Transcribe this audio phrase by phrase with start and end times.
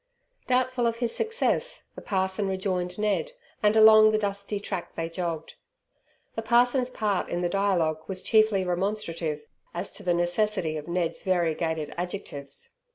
[0.47, 5.53] Doubtful of his success, the parson rejoined Ned, and along the dusty track they jogged.
[6.35, 9.45] The parson's part in the dialogue was chiefly remonstrative
[9.75, 12.71] as to the necessity of Ned's variegated adjectives.